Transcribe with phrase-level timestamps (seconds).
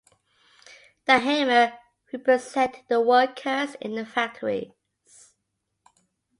[1.05, 1.77] The hammer
[2.11, 4.71] represented the workers in the factories.